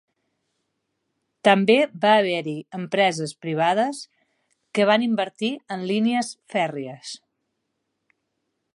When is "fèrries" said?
6.57-7.17